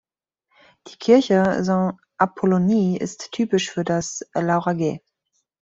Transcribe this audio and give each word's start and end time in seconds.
Die 0.87 0.97
Kirche 0.97 1.59
Ste-Apollonie 1.61 2.97
ist 2.97 3.29
typisch 3.33 3.69
für 3.69 3.83
das 3.83 4.25
Lauragais. 4.33 5.01